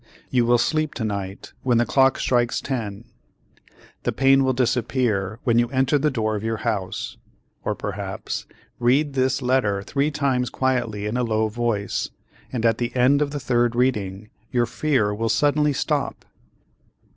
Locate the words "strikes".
2.17-2.59